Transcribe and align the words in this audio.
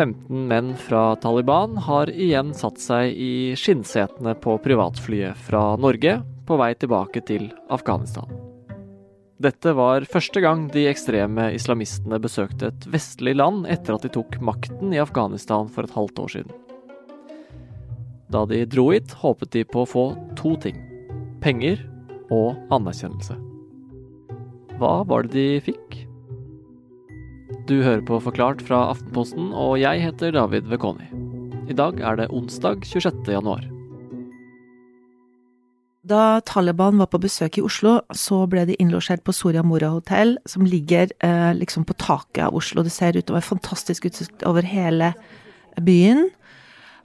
15 0.00 0.46
menn 0.48 0.76
fra 0.76 1.16
Taliban 1.20 1.74
har 1.76 2.08
igjen 2.08 2.54
satt 2.56 2.78
seg 2.80 3.12
i 3.12 3.52
skinnsetene 3.52 4.32
på 4.40 4.54
privatflyet 4.64 5.36
fra 5.36 5.74
Norge 5.76 6.14
på 6.48 6.56
vei 6.56 6.70
tilbake 6.80 7.20
til 7.28 7.50
Afghanistan. 7.68 8.32
Dette 9.44 9.74
var 9.76 10.08
første 10.08 10.40
gang 10.40 10.70
de 10.72 10.86
ekstreme 10.88 11.50
islamistene 11.52 12.16
besøkte 12.16 12.70
et 12.72 12.88
vestlig 12.88 13.36
land 13.36 13.68
etter 13.68 13.98
at 13.98 14.08
de 14.08 14.14
tok 14.16 14.40
makten 14.40 14.96
i 14.96 15.02
Afghanistan 15.04 15.68
for 15.68 15.84
et 15.84 15.96
halvt 15.98 16.24
år 16.24 16.34
siden. 16.38 16.58
Da 18.32 18.46
de 18.48 18.64
dro 18.72 18.88
hit, 18.94 19.12
håpet 19.20 19.52
de 19.52 19.68
på 19.68 19.84
å 19.84 19.90
få 19.98 20.10
to 20.40 20.56
ting. 20.64 20.80
Penger 21.44 21.84
og 22.32 22.56
anerkjennelse. 22.72 23.36
Hva 24.80 25.02
var 25.04 25.28
det 25.28 25.36
de 25.36 25.48
fikk? 25.68 26.06
Du 27.70 27.84
hører 27.84 28.00
på 28.02 28.16
Forklart 28.18 28.64
fra 28.66 28.80
Aftenposten, 28.90 29.52
og 29.54 29.76
jeg 29.78 30.00
heter 30.02 30.32
David 30.34 30.66
Vekoni. 30.72 31.04
I 31.70 31.76
dag 31.78 32.00
er 32.02 32.16
det 32.18 32.26
onsdag 32.34 32.82
26. 32.82 33.20
januar. 33.30 33.62
Da 36.02 36.40
Taliban 36.42 36.98
var 36.98 37.12
på 37.12 37.20
besøk 37.22 37.60
i 37.60 37.62
Oslo, 37.62 38.00
så 38.10 38.40
ble 38.50 38.64
de 38.66 38.78
innlosjert 38.82 39.22
på 39.22 39.36
Soria 39.36 39.62
Moria 39.62 39.92
hotell, 39.94 40.34
som 40.50 40.66
ligger 40.66 41.14
eh, 41.22 41.52
liksom 41.60 41.86
på 41.86 41.94
taket 41.94 42.48
av 42.48 42.58
Oslo. 42.58 42.82
Det 42.82 42.90
ser 42.90 43.14
utover 43.14 43.46
fantastisk 43.46 44.10
utsikt 44.10 44.42
over 44.50 44.66
hele 44.66 45.14
byen. 45.78 46.26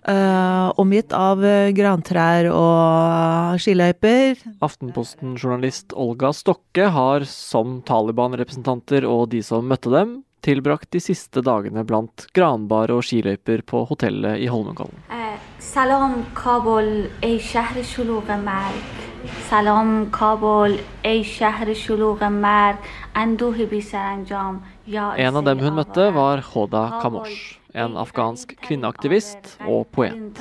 Uh, 0.06 0.70
omgitt 0.82 1.14
av 1.18 1.40
uh, 1.42 1.72
grantrær 1.74 2.46
og 2.54 3.62
skiløyper. 3.62 4.38
Aftenposten-journalist 4.66 5.94
Olga 5.98 6.30
Stokke 6.34 6.92
har, 6.94 7.26
som 7.30 7.80
Taliban-representanter 7.86 9.06
og 9.10 9.32
de 9.34 9.42
som 9.46 9.66
møtte 9.66 9.94
dem, 9.94 10.20
tilbrakt 10.46 10.92
de 10.94 11.02
siste 11.04 11.42
dagene 11.46 11.86
blant 11.88 12.28
granbar 12.38 12.94
og 12.94 13.04
skiløyper 13.08 13.66
på 13.68 13.86
hotellet 13.90 14.44
i 14.44 14.50
Holmenkollen. 14.52 15.02
Uh, 15.10 15.36
salam 15.60 16.22
Kabul, 16.38 17.10
ey 17.26 17.40
shahr 17.42 17.82
shulugh 17.84 18.30
marg. 18.44 19.02
Salam 19.50 20.12
Kabul, 20.14 20.78
ey 21.04 21.24
shahr 21.26 21.74
shulugh 21.74 22.24
marg. 22.30 22.78
Anduh 23.16 23.58
bi 23.70 23.82
saranjam. 23.82 24.62
En 24.88 25.36
av 25.36 25.46
dem 25.46 25.62
hun 25.66 25.82
møtte, 25.82 26.12
var 26.14 26.46
Hoda 26.54 26.90
Kamosh 27.02 27.58
en 27.76 27.98
afghansk 28.00 28.54
kvinneaktivist 28.64 29.58
og 29.68 29.84
poet. 29.96 30.14
Hun 30.16 30.32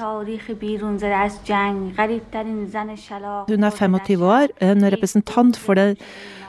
er 3.67 3.75
25 3.75 4.23
år, 4.23 4.48
en 4.62 4.87
representant 4.95 5.59
for 5.59 5.75
det, 5.78 5.98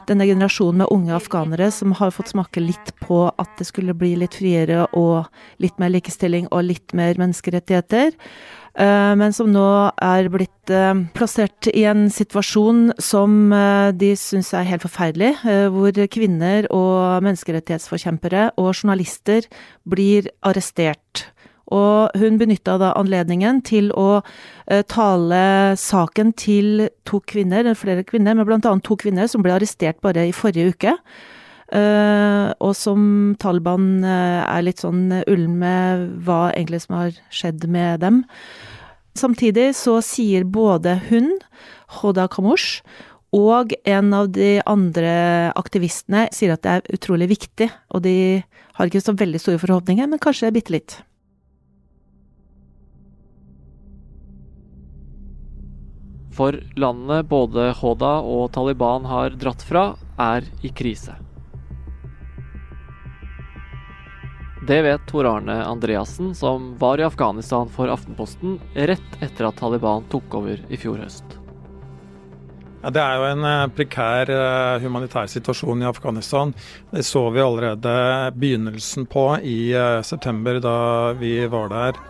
denne 0.10 0.28
generasjonen 0.28 0.84
med 0.84 0.92
unge 0.94 1.16
afghanere 1.16 1.72
som 1.74 1.96
har 2.00 2.14
fått 2.16 2.34
smake 2.34 2.64
litt 2.64 2.94
på 3.04 3.26
at 3.30 3.56
det 3.60 3.68
skulle 3.70 3.96
bli 3.98 4.14
litt 4.20 4.38
friere 4.38 4.86
og 4.94 5.26
litt 5.64 5.80
mer 5.82 5.94
likestilling 5.94 6.50
og 6.52 6.68
litt 6.70 6.96
mer 6.98 7.18
menneskerettigheter. 7.22 8.16
Eh, 8.76 9.14
men 9.16 9.32
som 9.32 9.54
nå 9.54 9.68
er 10.04 10.28
blitt 10.32 10.72
eh, 10.74 10.98
plassert 11.16 11.70
i 11.72 11.86
en 11.88 12.10
situasjon 12.12 12.90
som 13.00 13.54
eh, 13.56 13.92
de 13.96 14.12
syns 14.20 14.52
er 14.58 14.68
helt 14.68 14.84
forferdelig, 14.84 15.32
hvor 15.72 15.96
kvinner 16.12 16.68
og 16.76 17.24
menneskerettighetsforkjempere 17.24 18.50
og 18.60 18.74
journalister 18.74 19.48
blir 19.88 20.28
arrestert. 20.44 21.30
Og 21.74 22.14
hun 22.22 22.36
benytta 22.38 22.76
da 22.78 22.92
anledningen 23.00 23.64
til 23.66 23.88
å 23.98 24.22
tale 24.92 25.40
saken 25.82 26.36
til 26.38 26.90
to 27.10 27.22
kvinner, 27.26 27.72
flere 27.74 28.04
kvinner, 28.06 28.38
men 28.38 28.60
annet 28.60 28.86
to 28.86 28.98
kvinner 29.02 29.26
som 29.32 29.42
ble 29.42 29.56
arrestert 29.56 29.98
bare 30.06 30.28
i 30.30 30.36
forrige 30.36 30.76
uke. 30.76 30.94
Uh, 31.66 32.54
og 32.62 32.76
som 32.78 33.34
Taliban 33.42 34.04
uh, 34.06 34.46
er 34.46 34.68
litt 34.68 34.84
sånn 34.84 35.08
ullen 35.26 35.56
med 35.58 36.04
hva 36.28 36.52
egentlig 36.52 36.84
som 36.84 37.00
har 37.00 37.18
skjedd 37.34 37.66
med 37.74 38.04
dem. 38.06 38.22
Samtidig 39.18 39.72
så 39.80 39.98
sier 40.06 40.46
både 40.46 41.00
hun, 41.10 41.32
Hoda 41.98 42.28
Kamosh, 42.30 42.84
og 43.36 43.74
en 43.90 44.14
av 44.16 44.30
de 44.36 44.60
andre 44.70 45.16
aktivistene 45.58 46.28
sier 46.36 46.54
at 46.54 46.64
det 46.64 46.76
er 46.76 46.96
utrolig 47.00 47.32
viktig, 47.34 47.72
og 47.96 48.06
de 48.06 48.44
har 48.78 48.92
ikke 48.92 49.02
så 49.04 49.16
veldig 49.18 49.42
store 49.42 49.60
forhåpninger, 49.64 50.08
men 50.12 50.22
kanskje 50.22 50.54
bitte 50.56 50.76
litt. 50.76 51.00
For 56.36 56.58
landene 56.76 57.22
både 57.24 57.70
Hoda 57.80 58.18
og 58.20 58.50
Taliban 58.56 59.08
har 59.08 59.38
dratt 59.40 59.64
fra, 59.64 59.94
er 60.20 60.44
i 60.66 60.72
krise. 60.76 61.16
Det 64.66 64.82
vet 64.82 65.04
Tor 65.08 65.28
Arne 65.30 65.60
Andreassen, 65.64 66.34
som 66.36 66.74
var 66.82 67.00
i 67.00 67.06
Afghanistan 67.06 67.70
for 67.70 67.92
Aftenposten 67.94 68.58
rett 68.74 69.20
etter 69.22 69.46
at 69.46 69.60
Taliban 69.62 70.08
tok 70.10 70.40
over 70.42 70.64
i 70.74 70.80
fjor 70.82 71.04
høst. 71.04 71.38
Ja, 72.82 72.92
det 72.94 73.02
er 73.02 73.16
jo 73.18 73.28
en 73.30 73.46
eh, 73.50 73.68
prekær 73.78 74.30
uh, 74.30 74.82
humanitær 74.82 75.30
situasjon 75.30 75.82
i 75.82 75.88
Afghanistan. 75.90 76.52
Det 76.92 77.06
så 77.06 77.24
vi 77.34 77.42
allerede 77.42 77.94
begynnelsen 78.38 79.08
på 79.10 79.24
i 79.42 79.74
uh, 79.74 80.02
september, 80.06 80.60
da 80.62 80.76
vi 81.18 81.40
var 81.50 81.72
der. 81.74 82.02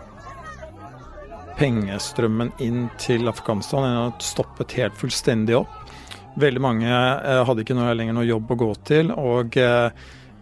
Pengestrømmen 1.56 2.52
inn 2.60 2.86
til 3.00 3.28
Afghanistan 3.30 3.86
har 3.86 4.14
stoppet 4.24 4.76
helt 4.76 4.96
fullstendig 5.00 5.56
opp. 5.62 5.72
Veldig 6.36 6.60
mange 6.60 6.92
uh, 6.92 7.42
hadde 7.48 7.64
ikke 7.64 7.76
noe, 7.78 7.94
lenger 7.96 8.18
noe 8.18 8.28
jobb 8.28 8.52
å 8.52 8.60
gå 8.60 8.70
til. 8.88 9.12
og 9.16 9.56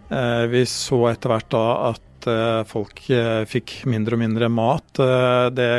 Eh, 0.09 0.47
vi 0.47 0.67
så 0.69 1.07
etter 1.09 1.33
hvert 1.33 1.49
da 1.53 1.63
at 1.91 2.27
eh, 2.29 2.61
folk 2.69 3.01
eh, 3.11 3.45
fikk 3.49 3.81
mindre 3.91 4.19
og 4.19 4.23
mindre 4.25 4.51
mat. 4.53 5.01
Det 5.55 5.71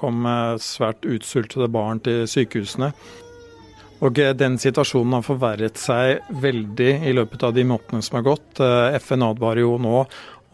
kom 0.00 0.24
svært 0.62 1.04
utsultede 1.08 1.70
barn 1.72 2.02
til 2.04 2.24
sykehusene. 2.30 2.92
Og 4.04 4.18
den 4.36 4.58
situasjonen 4.60 5.14
har 5.16 5.24
forverret 5.24 5.78
seg 5.80 6.26
veldig 6.42 6.90
i 7.08 7.12
løpet 7.16 7.44
av 7.46 7.54
de 7.56 7.62
månedene 7.64 8.04
som 8.04 8.18
har 8.18 8.26
gått. 8.26 8.60
FN 9.00 9.24
advarer 9.24 9.62
jo 9.62 9.78
nå 9.80 10.02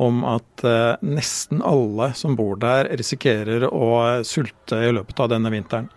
om 0.01 0.23
at 0.25 0.65
nesten 1.05 1.61
alle 1.67 2.11
som 2.17 2.33
bor 2.39 2.57
der, 2.61 2.89
risikerer 2.97 3.67
å 3.69 3.91
sulte 4.25 4.81
i 4.87 4.93
løpet 4.97 5.21
av 5.21 5.33
denne 5.35 5.53
vinteren. 5.53 5.91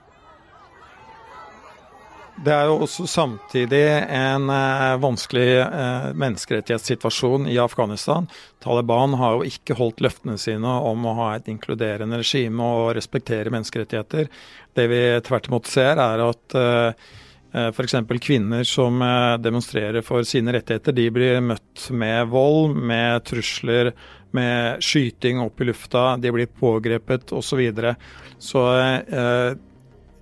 Det 2.41 2.50
er 2.50 2.66
jo 2.66 2.80
også 2.81 3.06
samtidig 3.08 3.84
en 4.09 4.50
eh, 4.50 4.96
vanskelig 5.02 5.50
eh, 5.62 6.08
menneskerettighetssituasjon 6.18 7.46
i 7.52 7.59
Afghanistan. 7.62 8.25
Taliban 8.64 9.14
har 9.19 9.38
jo 9.38 9.46
ikke 9.47 9.78
holdt 9.78 10.02
løftene 10.02 10.40
sine 10.41 10.72
om 10.90 11.06
å 11.06 11.14
ha 11.20 11.28
et 11.35 11.52
inkluderende 11.52 12.18
regime 12.24 12.66
og 12.66 12.96
respektere 12.97 13.53
menneskerettigheter. 13.53 14.31
Det 14.74 14.88
vi 14.90 15.03
tvert 15.28 15.52
imot 15.52 15.70
ser, 15.70 16.02
er 16.02 16.25
at 16.25 16.58
eh, 16.58 16.88
eh 16.90 17.20
F.eks. 17.53 17.96
kvinner 18.22 18.64
som 18.68 19.02
eh, 19.02 19.34
demonstrerer 19.41 20.06
for 20.06 20.25
sine 20.28 20.56
rettigheter, 20.56 20.96
de 20.96 21.09
blir 21.14 21.41
møtt 21.46 21.90
med 21.91 22.31
vold, 22.34 22.78
med 22.78 23.25
trusler, 23.30 23.91
med 24.34 24.81
skyting 24.81 25.44
opp 25.44 25.62
i 25.62 25.69
lufta, 25.69 26.16
de 26.18 26.31
blir 26.34 26.50
pågrepet 26.50 27.31
osv. 27.31 27.53
Så, 27.53 27.59
videre. 27.62 27.96
så 28.41 28.66
eh, 28.80 29.53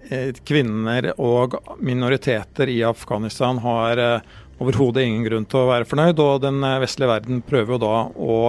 Eh, 0.10 0.34
kvinner 0.44 1.12
og 1.22 1.56
minoriteter 1.80 2.70
i 2.74 2.82
Afghanistan 2.84 3.62
har 3.62 4.00
eh, 4.02 4.32
overhodet 4.62 5.06
ingen 5.06 5.24
grunn 5.28 5.46
til 5.50 5.62
å 5.62 5.70
være 5.70 5.88
fornøyd, 5.88 6.20
og 6.20 6.42
den 6.44 6.58
eh, 6.66 6.80
vestlige 6.82 7.12
verden 7.14 7.44
prøver 7.46 7.78
jo 7.78 7.82
da 7.84 7.96
å 8.10 8.40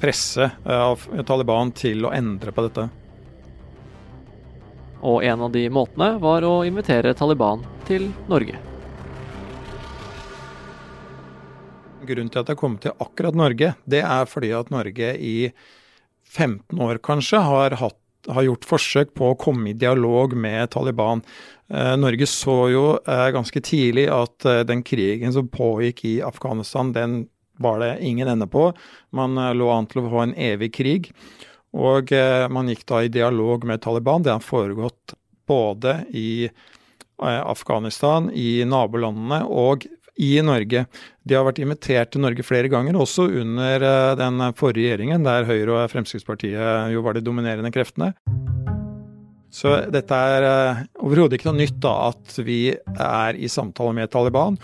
presse 0.00 0.46
Taliban 1.28 1.74
til 1.76 2.06
å 2.08 2.14
endre 2.16 2.54
på 2.56 2.64
dette. 2.64 2.86
Og 5.00 5.24
en 5.24 5.46
av 5.46 5.52
de 5.54 5.64
måtene 5.72 6.14
var 6.20 6.44
å 6.44 6.60
invitere 6.68 7.14
Taliban 7.16 7.64
til 7.88 8.10
Norge. 8.30 8.58
Grunnen 12.00 12.30
til 12.32 12.42
at 12.42 12.50
jeg 12.50 12.58
kom 12.60 12.76
til 12.80 12.96
akkurat 13.00 13.36
Norge, 13.36 13.74
det 13.84 14.02
er 14.04 14.28
fordi 14.28 14.52
at 14.56 14.72
Norge 14.72 15.14
i 15.16 15.36
15 16.30 16.80
år 16.80 17.00
kanskje 17.04 17.42
har 17.44 17.76
hatt 17.80 17.98
har 18.28 18.44
gjort 18.44 18.66
forsøk 18.68 19.12
på 19.16 19.30
å 19.30 19.38
komme 19.40 19.70
i 19.70 19.78
dialog 19.78 20.34
med 20.36 20.70
Taliban. 20.74 21.22
Eh, 21.72 21.94
Norge 21.96 22.26
så 22.28 22.56
jo 22.72 22.84
eh, 22.98 23.28
ganske 23.34 23.62
tidlig 23.64 24.08
at 24.12 24.46
eh, 24.48 24.62
den 24.68 24.82
krigen 24.86 25.32
som 25.32 25.48
pågikk 25.48 26.04
i 26.08 26.16
Afghanistan, 26.26 26.92
den 26.92 27.22
var 27.60 27.80
det 27.80 27.94
ingen 28.04 28.28
ende 28.28 28.48
på. 28.48 28.70
Man 29.12 29.36
lå 29.36 29.68
an 29.72 29.88
til 29.88 30.00
å 30.02 30.10
få 30.12 30.24
en 30.24 30.36
evig 30.36 30.72
krig. 30.78 31.10
Og 31.70 32.10
man 32.50 32.66
gikk 32.66 32.82
da 32.90 33.04
i 33.06 33.12
dialog 33.12 33.62
med 33.68 33.82
Taliban. 33.84 34.24
Det 34.26 34.32
har 34.32 34.42
foregått 34.42 35.14
både 35.46 36.00
i 36.10 36.50
Afghanistan, 37.20 38.30
i 38.34 38.64
nabolandene 38.66 39.44
og 39.46 39.86
i 40.20 40.34
Norge. 40.44 40.84
De 41.24 41.36
har 41.36 41.46
vært 41.46 41.60
invitert 41.62 42.12
til 42.12 42.24
Norge 42.24 42.44
flere 42.44 42.70
ganger, 42.72 42.98
også 42.98 43.28
under 43.40 43.84
eh, 43.86 44.12
den 44.20 44.42
forrige 44.58 44.92
regjeringen, 44.92 45.24
der 45.24 45.48
Høyre 45.48 45.78
og 45.78 45.92
Fremskrittspartiet 45.92 46.92
jo 46.92 47.04
var 47.06 47.16
de 47.16 47.24
dominerende 47.24 47.72
kreftene. 47.74 48.12
Så 49.50 49.72
dette 49.90 50.14
er 50.14 50.44
overhodet 51.00 51.38
ikke 51.38 51.48
noe 51.48 51.58
nytt 51.58 51.80
da, 51.82 51.94
at 52.12 52.36
vi 52.46 52.60
er 52.70 53.38
i 53.38 53.50
samtale 53.50 53.96
med 53.96 54.12
Taliban. 54.12 54.60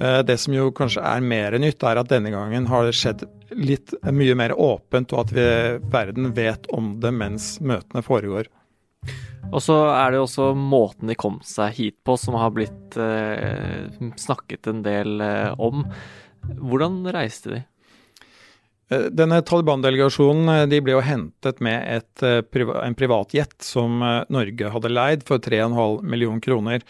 Eh, 0.00 0.22
det 0.26 0.38
som 0.42 0.56
jo 0.56 0.70
kanskje 0.76 1.04
er 1.04 1.24
mer 1.24 1.58
nytt, 1.60 1.84
er 1.84 2.00
at 2.00 2.10
denne 2.12 2.32
gangen 2.34 2.68
har 2.70 2.88
det 2.88 2.96
skjedd 2.96 3.26
litt 3.56 3.94
mye 4.12 4.36
mer 4.38 4.52
åpent, 4.52 5.12
og 5.14 5.26
at 5.26 5.34
vi, 5.36 5.46
verden 5.92 6.30
vet 6.36 6.68
om 6.76 6.96
det 7.00 7.12
mens 7.16 7.56
møtene 7.64 8.04
foregår. 8.04 8.50
Og 9.52 9.62
så 9.62 9.76
er 9.92 10.12
det 10.12 10.20
også 10.22 10.50
måten 10.58 11.10
de 11.10 11.16
kom 11.18 11.38
seg 11.46 11.74
hit 11.76 11.96
på 12.06 12.16
som 12.18 12.36
har 12.38 12.52
blitt 12.54 12.96
eh, 12.98 13.86
snakket 14.18 14.70
en 14.70 14.82
del 14.86 15.22
eh, 15.22 15.52
om. 15.62 15.84
Hvordan 16.46 17.04
reiste 17.14 17.52
de? 17.54 17.60
Eh, 18.90 19.06
denne 19.14 19.38
Taliban-delegasjonen 19.46 20.50
eh, 20.54 20.64
de 20.70 20.80
ble 20.82 20.96
jo 20.96 21.04
hentet 21.06 21.62
med 21.64 21.78
et, 21.98 22.26
en 22.26 22.98
privatjet 22.98 23.54
som 23.62 24.02
Norge 24.32 24.72
hadde 24.74 24.92
leid 24.92 25.26
for 25.28 25.42
3,5 25.42 26.02
millioner 26.02 26.42
kroner. 26.42 26.88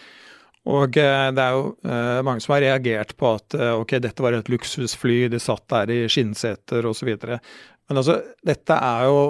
Og 0.67 0.97
det 0.97 1.43
er 1.43 1.55
jo 1.55 1.67
eh, 1.87 2.21
mange 2.27 2.43
som 2.43 2.57
har 2.57 2.65
reagert 2.65 3.15
på 3.19 3.37
at 3.37 3.55
eh, 3.55 3.75
ok, 3.79 3.99
dette 4.03 4.25
var 4.25 4.35
et 4.35 4.51
luksusfly, 4.51 5.27
de 5.31 5.39
satt 5.43 5.63
der 5.71 5.93
i 5.95 5.99
skinnseter 6.11 6.89
osv. 6.91 7.13
Men 7.87 8.01
altså, 8.01 8.19
dette 8.47 8.79
er 8.83 9.07
jo 9.07 9.21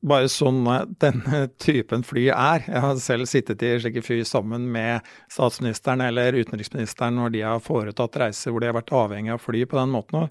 bare 0.00 0.30
sånn 0.32 0.62
denne 1.02 1.42
typen 1.60 2.04
fly 2.06 2.30
er. 2.32 2.64
Jeg 2.64 2.84
har 2.86 3.02
selv 3.02 3.28
sittet 3.28 3.62
i 3.66 3.74
slike 3.82 4.02
fly 4.06 4.22
sammen 4.24 4.70
med 4.72 5.04
statsministeren 5.32 6.00
eller 6.06 6.38
utenriksministeren 6.40 7.20
når 7.20 7.34
de 7.34 7.44
har 7.44 7.60
foretatt 7.64 8.16
reiser 8.22 8.54
hvor 8.54 8.64
de 8.64 8.70
har 8.70 8.78
vært 8.78 8.94
avhengig 8.96 9.34
av 9.36 9.44
fly 9.44 9.66
på 9.68 9.76
den 9.76 9.92
måten. 9.92 10.30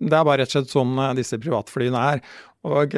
Det 0.00 0.16
er 0.16 0.24
bare 0.24 0.40
rett 0.40 0.48
og 0.48 0.56
slett 0.56 0.72
sånn 0.72 0.96
disse 1.18 1.36
privatflyene 1.36 2.06
er. 2.14 2.24
Og 2.64 2.96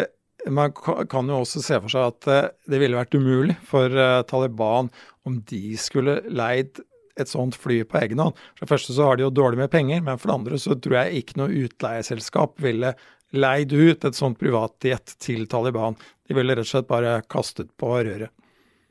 man 0.50 0.74
kan 0.74 1.30
jo 1.30 1.40
også 1.42 1.62
se 1.64 1.78
for 1.82 1.92
seg 1.92 2.10
at 2.12 2.28
eh, 2.30 2.50
det 2.70 2.82
ville 2.82 2.98
vært 2.98 3.16
umulig 3.16 3.56
for 3.66 3.90
Taliban 4.30 4.92
om 5.26 5.40
de 5.50 5.74
skulle 5.80 6.20
leid 6.30 6.78
et 7.16 7.30
sånt 7.30 7.56
fly 7.56 7.80
på 7.88 7.98
egen 8.02 8.20
hånd. 8.20 8.36
For 8.54 8.66
det 8.66 8.72
første 8.74 8.94
så 8.94 9.08
har 9.08 9.18
de 9.18 9.24
jo 9.24 9.34
dårlig 9.34 9.58
med 9.62 9.72
penger, 9.72 10.02
men 10.04 10.20
for 10.20 10.30
det 10.30 10.36
andre 10.36 10.60
så 10.60 10.76
tror 10.76 10.98
jeg 11.00 11.22
ikke 11.22 11.40
noe 11.40 11.60
utleieselskap 11.64 12.60
ville 12.62 12.92
leid 13.36 13.72
ut 13.72 14.04
et 14.04 14.16
sånt 14.16 14.38
privatjet 14.38 15.16
til 15.22 15.46
Taliban. 15.50 15.96
De 16.28 16.36
ville 16.36 16.54
rett 16.54 16.66
og 16.66 16.70
slett 16.70 16.90
bare 16.90 17.18
kastet 17.32 17.72
på 17.80 17.96
røret. 17.96 18.30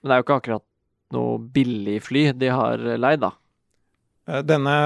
Men 0.01 0.09
det 0.09 0.15
er 0.15 0.21
jo 0.21 0.27
ikke 0.27 0.39
akkurat 0.41 0.65
noe 1.15 1.39
billig 1.55 1.99
fly 2.03 2.27
de 2.35 2.51
har 2.51 2.81
leid, 2.99 3.23
da? 3.23 3.31
Eh, 4.29 4.41
denne 4.45 4.77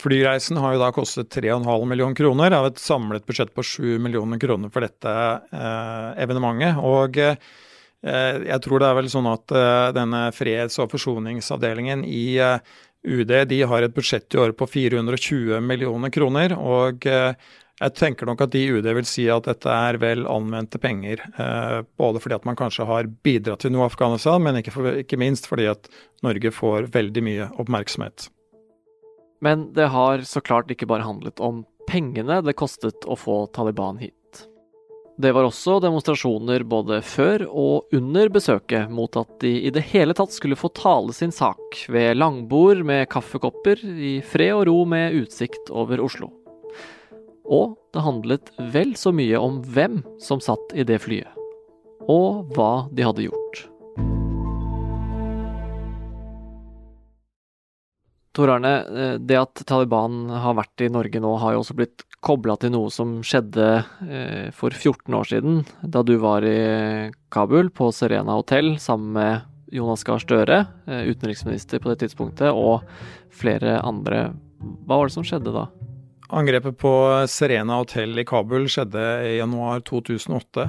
flyreisen 0.00 0.60
har 0.62 0.74
jo 0.74 0.82
da 0.82 0.90
kostet 0.94 1.30
3,5 1.34 1.86
millioner 1.88 2.16
kroner 2.18 2.56
av 2.56 2.70
et 2.70 2.80
samlet 2.82 3.26
budsjett 3.26 3.54
på 3.56 3.64
7 3.64 3.96
millioner 4.02 4.40
kroner 4.42 4.72
for 4.72 4.86
dette 4.86 5.12
eh, 5.12 6.10
evenementet. 6.24 6.82
Og 6.84 7.20
eh, 7.22 7.38
Eh, 8.06 8.40
jeg 8.46 8.62
tror 8.64 8.82
det 8.82 8.88
er 8.88 8.98
vel 9.00 9.10
sånn 9.10 9.28
at 9.30 9.52
eh, 9.54 9.92
denne 9.96 10.26
freds- 10.36 10.78
og 10.82 10.90
forsoningsavdelingen 10.92 12.04
i 12.06 12.38
eh, 12.42 12.58
UD 13.06 13.32
de 13.50 13.60
har 13.70 13.86
et 13.86 13.94
budsjett 13.94 14.34
i 14.34 14.42
år 14.42 14.52
på 14.58 14.68
420 14.68 15.62
millioner 15.62 16.10
kroner. 16.10 16.56
og 16.58 17.06
jeg 17.06 17.92
tenker 17.92 18.26
nok 18.26 18.40
at 18.40 18.54
de 18.54 18.62
i 18.64 18.70
UD 18.72 18.86
vil 18.96 19.06
si 19.06 19.26
at 19.30 19.44
dette 19.46 19.68
er 19.68 19.98
vel 20.00 20.24
anvendte 20.26 20.80
penger. 20.80 21.20
Både 22.00 22.22
fordi 22.24 22.38
at 22.38 22.46
man 22.48 22.56
kanskje 22.56 22.86
har 22.88 23.06
bidratt 23.22 23.62
til 23.62 23.74
noe 23.74 23.84
i 23.84 23.90
Afghanistan, 23.92 24.42
men 24.42 24.58
ikke, 24.58 24.72
for, 24.74 24.96
ikke 25.04 25.20
minst 25.20 25.46
fordi 25.46 25.68
at 25.70 25.86
Norge 26.24 26.50
får 26.56 26.88
veldig 26.96 27.22
mye 27.28 27.50
oppmerksomhet. 27.60 28.30
Men 29.44 29.70
det 29.76 29.90
har 29.92 30.22
så 30.26 30.40
klart 30.40 30.70
ikke 30.72 30.88
bare 30.88 31.06
handlet 31.06 31.40
om 31.40 31.64
pengene 31.88 32.40
det 32.42 32.56
kostet 32.58 33.06
å 33.06 33.16
få 33.18 33.46
Taliban 33.54 33.98
hit. 34.00 34.16
Det 35.16 35.30
var 35.32 35.46
også 35.48 35.78
demonstrasjoner 35.80 36.60
både 36.68 36.98
før 37.00 37.46
og 37.48 37.94
under 37.96 38.28
besøket 38.28 38.90
mot 38.92 39.16
at 39.16 39.30
de 39.40 39.54
i 39.64 39.70
det 39.72 39.86
hele 39.94 40.12
tatt 40.16 40.34
skulle 40.34 40.58
få 40.60 40.68
tale 40.76 41.14
sin 41.16 41.32
sak 41.32 41.78
ved 41.88 42.18
langbord 42.18 42.82
med 42.84 43.08
kaffekopper 43.08 43.80
i 43.80 44.18
fred 44.20 44.52
og 44.58 44.66
ro 44.68 44.82
med 44.92 45.16
utsikt 45.22 45.72
over 45.72 46.04
Oslo. 46.04 46.28
Og 47.48 47.78
det 47.96 48.04
handlet 48.04 48.52
vel 48.74 48.92
så 48.98 49.14
mye 49.14 49.40
om 49.40 49.62
hvem 49.64 50.02
som 50.20 50.42
satt 50.42 50.76
i 50.76 50.84
det 50.84 50.98
flyet, 51.06 51.32
og 52.04 52.52
hva 52.52 52.84
de 52.92 53.06
hadde 53.06 53.28
gjort. 53.30 53.64
Tor 58.36 58.50
Arne, 58.52 58.72
eh, 58.84 59.14
det 59.18 59.36
at 59.40 59.62
Taliban 59.64 60.26
har 60.28 60.58
vært 60.58 60.84
i 60.84 60.90
Norge 60.92 61.20
nå, 61.24 61.30
har 61.40 61.54
jo 61.54 61.62
også 61.62 61.76
blitt 61.78 62.02
kobla 62.26 62.58
til 62.60 62.74
noe 62.74 62.90
som 62.92 63.22
skjedde 63.24 63.68
eh, 64.04 64.48
for 64.52 64.76
14 64.76 65.16
år 65.16 65.30
siden, 65.30 65.62
da 65.80 66.02
du 66.04 66.18
var 66.20 66.44
i 66.44 67.08
Kabul, 67.32 67.70
på 67.72 67.88
Serena 67.96 68.36
hotell, 68.36 68.74
sammen 68.82 69.14
med 69.16 69.72
Jonas 69.72 70.04
Gahr 70.04 70.20
Støre, 70.20 70.58
eh, 70.84 71.08
utenriksminister 71.08 71.80
på 71.80 71.94
det 71.94 72.02
tidspunktet, 72.02 72.52
og 72.52 72.84
flere 73.32 73.78
andre. 73.80 74.28
Hva 74.84 75.00
var 75.00 75.08
det 75.08 75.16
som 75.16 75.24
skjedde 75.24 75.56
da? 75.56 75.64
Angrepet 76.36 76.76
på 76.76 76.92
Serena 77.30 77.80
hotell 77.80 78.20
i 78.20 78.26
Kabul 78.28 78.68
skjedde 78.68 79.06
i 79.30 79.34
januar 79.38 79.80
2008. 79.86 80.68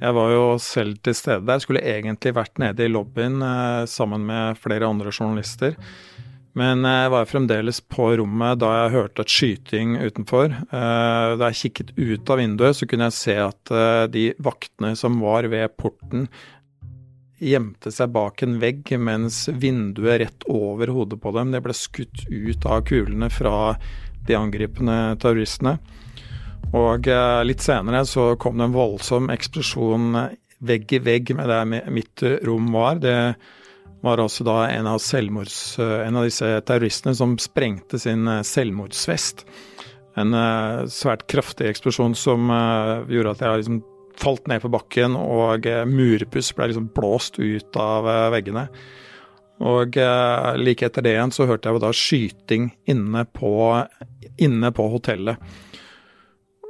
Jeg 0.00 0.16
var 0.16 0.30
jo 0.32 0.46
selv 0.62 1.02
til 1.02 1.16
stede 1.18 1.48
der. 1.48 1.60
Skulle 1.60 1.82
egentlig 1.82 2.36
vært 2.36 2.60
nede 2.62 2.86
i 2.86 2.92
lobbyen 2.92 3.42
sammen 3.88 4.22
med 4.28 4.60
flere 4.60 4.88
andre 4.88 5.12
journalister. 5.12 5.74
Men 6.58 6.82
jeg 6.82 7.10
var 7.12 7.28
fremdeles 7.30 7.78
på 7.92 8.08
rommet 8.18 8.58
da 8.58 8.70
jeg 8.74 8.94
hørte 8.96 9.22
et 9.22 9.32
skyting 9.32 9.92
utenfor. 10.02 10.50
Eh, 10.50 11.34
da 11.38 11.50
jeg 11.50 11.60
kikket 11.60 11.92
ut 11.94 12.32
av 12.32 12.40
vinduet, 12.42 12.78
så 12.78 12.88
kunne 12.90 13.06
jeg 13.06 13.18
se 13.18 13.36
at 13.38 13.70
eh, 13.74 14.06
de 14.10 14.24
vaktene 14.42 14.96
som 14.98 15.20
var 15.22 15.46
ved 15.52 15.76
porten, 15.78 16.26
gjemte 17.40 17.88
seg 17.94 18.10
bak 18.12 18.42
en 18.44 18.58
vegg, 18.60 18.90
mens 19.00 19.46
vinduet 19.48 20.18
rett 20.20 20.44
over 20.50 20.90
hodet 20.92 21.16
på 21.22 21.30
dem 21.32 21.54
det 21.54 21.62
ble 21.64 21.72
skutt 21.72 22.26
ut 22.28 22.66
av 22.68 22.82
kulene 22.84 23.30
fra 23.32 23.72
de 24.28 24.36
angripende 24.36 24.98
terroristene. 25.22 25.78
Og 26.74 27.06
eh, 27.08 27.40
litt 27.46 27.62
senere 27.62 28.02
så 28.10 28.34
kom 28.42 28.58
det 28.58 28.68
en 28.68 28.76
voldsom 28.76 29.30
eksplosjon 29.32 30.18
vegg 30.66 30.98
i 30.98 31.00
vegg 31.00 31.32
med 31.38 31.48
der 31.48 31.90
mitt 31.94 32.26
rom 32.44 32.68
var. 32.74 32.98
Det 33.00 33.16
var 34.04 34.22
altså 34.22 34.44
da 34.46 34.56
en 34.70 34.88
av, 34.88 35.00
eh, 35.00 36.00
en 36.06 36.16
av 36.16 36.26
disse 36.28 36.48
terroristene 36.68 37.14
som 37.16 37.36
sprengte 37.40 38.00
sin 38.00 38.28
eh, 38.28 38.42
selvmordsvest. 38.46 39.44
En 40.18 40.34
uh, 40.34 40.88
svært 40.90 41.28
kraftig 41.30 41.68
eksplosjon 41.70 42.16
som 42.18 42.48
gjorde 43.08 43.30
at 43.30 43.42
jeg 43.44 43.60
liksom 43.60 43.76
falt 44.18 44.48
ned 44.50 44.58
på 44.60 44.68
bakken, 44.74 45.14
og 45.14 45.68
murpuss 45.86 46.50
ble 46.58 46.66
liksom 46.72 46.88
blåst 46.96 47.38
ut 47.38 47.78
av 47.78 48.08
veggene. 48.34 48.66
Og 49.62 49.96
like 50.58 50.88
etter 50.88 51.06
det 51.06 51.14
igjen 51.14 51.32
så 51.32 51.46
hørte 51.48 51.70
jeg 51.70 51.80
da 51.84 51.92
skyting 51.94 52.66
inne 52.90 53.22
på, 53.38 53.54
inne 54.42 54.72
på 54.76 54.88
hotellet. 54.92 55.38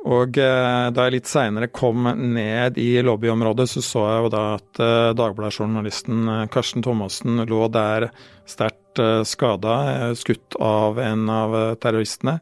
Og 0.09 0.39
eh, 0.41 0.87
da 0.97 1.05
jeg 1.07 1.19
litt 1.19 1.29
seinere 1.29 1.69
kom 1.69 2.07
ned 2.09 2.79
i 2.81 3.03
lobbyområdet, 3.05 3.67
så 3.69 3.83
så 3.85 4.05
jeg 4.09 4.25
jo 4.25 4.31
da 4.33 4.45
at 4.57 4.81
eh, 4.81 5.13
Dagbladet-journalisten 5.19 6.23
eh, 6.25 6.47
Karsten 6.53 6.85
Thomassen 6.85 7.43
lå 7.51 7.67
der 7.73 8.09
sterkt 8.49 8.79
skada, 9.29 9.75
skutt 10.19 10.57
av 10.59 10.97
en 10.99 11.29
av 11.31 11.53
terroristene. 11.79 12.41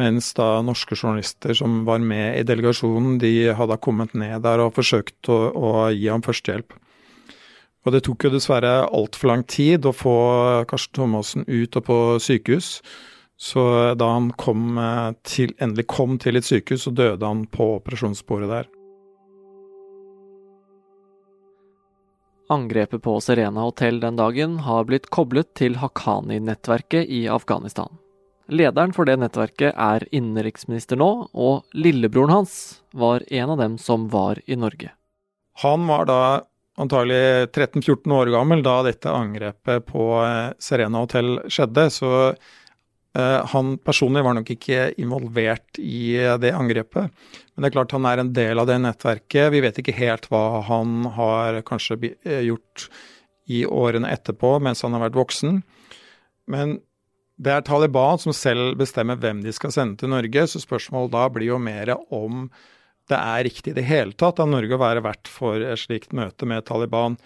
Mens 0.00 0.30
da 0.32 0.62
norske 0.64 0.96
journalister 0.96 1.52
som 1.58 1.82
var 1.84 2.00
med 2.00 2.38
i 2.38 2.46
delegasjonen, 2.48 3.18
de 3.20 3.50
hadde 3.52 3.76
kommet 3.84 4.14
ned 4.16 4.40
der 4.46 4.62
og 4.64 4.72
forsøkt 4.78 5.28
å, 5.28 5.36
å 5.52 5.72
gi 5.92 6.08
ham 6.08 6.24
førstehjelp. 6.24 6.72
Og 7.84 7.92
det 7.92 8.00
tok 8.06 8.24
jo 8.24 8.32
dessverre 8.32 8.86
altfor 8.88 9.34
lang 9.34 9.44
tid 9.44 9.84
å 9.84 9.92
få 9.92 10.16
Karsten 10.70 11.02
Thomassen 11.02 11.44
ut 11.50 11.76
og 11.76 11.84
på 11.90 11.98
sykehus. 12.24 12.78
Så 13.42 13.94
da 13.98 14.06
han 14.06 14.28
kom 14.38 14.76
eh, 14.78 15.08
til, 15.26 15.50
endelig 15.58 15.88
kom 15.90 16.14
til 16.22 16.38
et 16.38 16.46
sykehus, 16.46 16.84
så 16.84 16.92
døde 16.94 17.26
han 17.26 17.40
på 17.50 17.72
operasjonsbordet 17.80 18.50
der. 18.52 18.68
Angrepet 22.54 23.02
på 23.02 23.16
Serena 23.24 23.64
hotell 23.64 23.98
den 24.04 24.20
dagen 24.20 24.60
har 24.62 24.86
blitt 24.86 25.10
koblet 25.10 25.50
til 25.58 25.74
Haqqani-nettverket 25.82 27.10
i 27.10 27.24
Afghanistan. 27.34 27.90
Lederen 28.46 28.94
for 28.94 29.10
det 29.10 29.18
nettverket 29.18 29.74
er 29.74 30.06
innenriksminister 30.14 31.02
nå, 31.02 31.10
og 31.34 31.66
lillebroren 31.74 32.36
hans 32.36 32.56
var 32.94 33.26
en 33.26 33.56
av 33.56 33.58
dem 33.64 33.74
som 33.74 34.06
var 34.12 34.38
i 34.46 34.54
Norge. 34.54 34.94
Han 35.66 35.90
var 35.90 36.06
da 36.06 36.22
antagelig 36.78 37.50
13-14 37.50 38.18
år 38.22 38.34
gammel 38.38 38.62
da 38.62 38.78
dette 38.86 39.10
angrepet 39.10 39.90
på 39.90 40.10
eh, 40.22 40.52
Serena 40.62 41.02
hotell 41.02 41.40
skjedde, 41.50 41.90
så 41.90 42.12
Eh, 42.30 42.61
han 43.12 43.74
personlig 43.84 44.22
var 44.24 44.36
nok 44.38 44.50
ikke 44.54 44.86
involvert 45.02 45.76
i 45.76 46.14
det 46.40 46.52
angrepet, 46.56 47.10
men 47.52 47.64
det 47.64 47.68
er 47.68 47.74
klart 47.74 47.92
han 47.92 48.06
er 48.08 48.22
en 48.22 48.32
del 48.32 48.62
av 48.62 48.70
det 48.70 48.78
nettverket. 48.80 49.50
Vi 49.52 49.60
vet 49.60 49.80
ikke 49.82 49.96
helt 49.98 50.28
hva 50.32 50.62
han 50.64 51.04
har 51.18 51.60
kanskje 51.68 51.98
eh, 52.24 52.46
gjort 52.48 52.86
i 53.52 53.64
årene 53.68 54.08
etterpå 54.14 54.54
mens 54.64 54.80
han 54.86 54.96
har 54.96 55.04
vært 55.04 55.18
voksen. 55.18 55.60
Men 56.48 56.78
det 57.42 57.52
er 57.52 57.64
Taliban 57.66 58.20
som 58.22 58.34
selv 58.36 58.78
bestemmer 58.80 59.20
hvem 59.20 59.42
de 59.44 59.52
skal 59.52 59.74
sende 59.74 60.00
til 60.00 60.12
Norge, 60.12 60.46
så 60.48 60.62
spørsmålet 60.62 61.12
da 61.12 61.26
blir 61.32 61.50
jo 61.50 61.60
mer 61.60 61.94
om 62.08 62.46
det 63.10 63.18
er 63.18 63.44
riktig 63.44 63.72
i 63.72 63.76
det 63.80 63.86
hele 63.88 64.16
tatt 64.16 64.40
av 64.40 64.48
Norge 64.48 64.76
å 64.76 64.80
være 64.80 65.02
vert 65.04 65.28
for 65.28 65.60
et 65.60 65.80
slikt 65.80 66.14
møte 66.16 66.48
med 66.48 66.64
Taliban. 66.68 67.18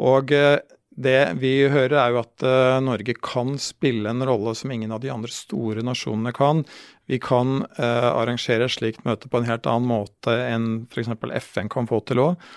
Og 0.00 0.32
eh, 0.34 0.58
det 0.96 1.34
vi 1.40 1.52
hører, 1.72 1.94
er 1.96 2.12
jo 2.12 2.20
at 2.20 2.44
uh, 2.44 2.80
Norge 2.84 3.14
kan 3.24 3.54
spille 3.60 4.10
en 4.10 4.24
rolle 4.28 4.52
som 4.58 4.72
ingen 4.74 4.92
av 4.92 5.00
de 5.00 5.12
andre 5.12 5.32
store 5.32 5.84
nasjonene 5.86 6.34
kan. 6.36 6.64
Vi 7.08 7.18
kan 7.22 7.62
uh, 7.78 8.10
arrangere 8.12 8.68
et 8.68 8.74
slikt 8.74 9.06
møte 9.08 9.30
på 9.30 9.40
en 9.40 9.48
helt 9.48 9.68
annen 9.70 9.88
måte 9.88 10.34
enn 10.50 10.68
f.eks. 10.92 11.14
FN 11.46 11.72
kan 11.72 11.88
få 11.88 12.02
til 12.08 12.22
òg. 12.26 12.50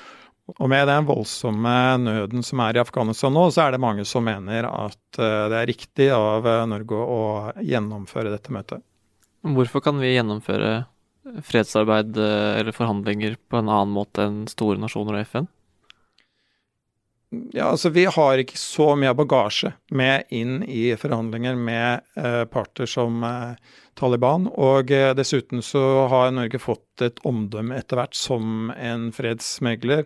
Og 0.60 0.68
med 0.70 0.86
den 0.86 1.08
voldsomme 1.08 1.76
nøden 2.04 2.44
som 2.46 2.62
er 2.62 2.78
i 2.78 2.84
Afghanistan 2.84 3.34
nå, 3.34 3.48
så 3.50 3.64
er 3.64 3.74
det 3.74 3.82
mange 3.82 4.06
som 4.06 4.28
mener 4.28 4.68
at 4.68 5.22
uh, 5.22 5.48
det 5.52 5.62
er 5.62 5.72
riktig 5.72 6.12
av 6.14 6.50
Norge 6.70 7.00
å 7.00 7.22
gjennomføre 7.64 8.36
dette 8.36 8.54
møtet. 8.54 8.84
Hvorfor 9.46 9.82
kan 9.86 10.02
vi 10.02 10.16
gjennomføre 10.16 10.84
fredsarbeid 11.46 12.18
eller 12.18 12.74
forhandlinger 12.74 13.38
på 13.50 13.58
en 13.58 13.70
annen 13.70 13.94
måte 13.94 14.26
enn 14.26 14.44
store 14.50 14.82
nasjoner 14.82 15.18
og 15.18 15.30
FN? 15.30 15.48
Ja, 17.54 17.70
altså 17.72 17.90
Vi 17.90 18.06
har 18.12 18.42
ikke 18.42 18.58
så 18.60 18.92
mye 19.00 19.14
bagasje 19.18 19.74
med 19.96 20.30
inn 20.34 20.62
i 20.64 20.90
forhandlinger 21.00 21.58
med 21.60 22.06
eh, 22.20 22.44
parter 22.52 22.90
som 22.90 23.24
eh, 23.26 23.76
Taliban. 24.00 24.48
Og 24.52 24.92
eh, 24.92 25.12
dessuten 25.18 25.64
så 25.66 26.08
har 26.12 26.34
Norge 26.36 26.62
fått 26.62 27.06
et 27.06 27.22
omdømme 27.28 27.78
etter 27.80 28.00
hvert 28.00 28.18
som 28.18 28.72
en 28.76 29.12
fredsmegler. 29.16 30.06